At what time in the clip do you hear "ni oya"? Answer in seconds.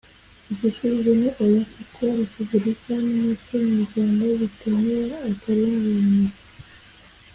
1.19-1.63